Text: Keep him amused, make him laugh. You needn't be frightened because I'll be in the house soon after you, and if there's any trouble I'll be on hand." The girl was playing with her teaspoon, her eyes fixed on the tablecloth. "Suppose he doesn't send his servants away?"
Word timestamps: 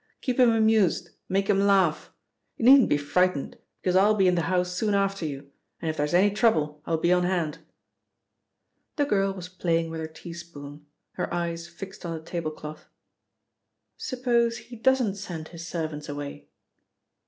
Keep 0.21 0.39
him 0.39 0.49
amused, 0.49 1.11
make 1.29 1.47
him 1.47 1.59
laugh. 1.59 2.11
You 2.57 2.65
needn't 2.65 2.89
be 2.89 2.97
frightened 2.97 3.59
because 3.79 3.95
I'll 3.95 4.15
be 4.15 4.27
in 4.27 4.33
the 4.33 4.41
house 4.49 4.71
soon 4.71 4.95
after 4.95 5.27
you, 5.27 5.51
and 5.79 5.91
if 5.91 5.97
there's 5.97 6.15
any 6.15 6.31
trouble 6.31 6.81
I'll 6.87 6.97
be 6.97 7.13
on 7.13 7.21
hand." 7.21 7.59
The 8.95 9.05
girl 9.05 9.31
was 9.31 9.47
playing 9.47 9.91
with 9.91 9.99
her 10.01 10.07
teaspoon, 10.07 10.87
her 11.11 11.31
eyes 11.31 11.67
fixed 11.67 12.03
on 12.03 12.15
the 12.17 12.23
tablecloth. 12.23 12.87
"Suppose 13.95 14.57
he 14.57 14.75
doesn't 14.75 15.17
send 15.17 15.49
his 15.49 15.67
servants 15.67 16.09
away?" 16.09 16.47